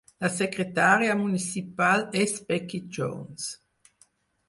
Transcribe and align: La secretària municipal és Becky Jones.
La 0.23 0.29
secretària 0.37 1.17
municipal 1.19 2.07
és 2.25 2.35
Becky 2.51 2.83
Jones. 2.99 3.51